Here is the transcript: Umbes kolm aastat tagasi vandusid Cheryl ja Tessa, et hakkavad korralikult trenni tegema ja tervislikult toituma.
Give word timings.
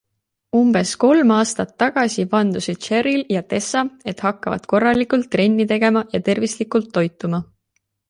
Umbes 0.59 0.93
kolm 1.03 1.33
aastat 1.35 1.75
tagasi 1.83 2.25
vandusid 2.31 2.81
Cheryl 2.87 3.23
ja 3.37 3.45
Tessa, 3.53 3.85
et 4.15 4.27
hakkavad 4.29 4.69
korralikult 4.75 5.33
trenni 5.37 5.71
tegema 5.77 6.07
ja 6.17 6.27
tervislikult 6.33 6.95
toituma. 7.01 7.47